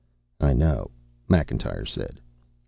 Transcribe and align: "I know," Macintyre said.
"I 0.39 0.53
know," 0.53 0.89
Macintyre 1.29 1.85
said. 1.85 2.19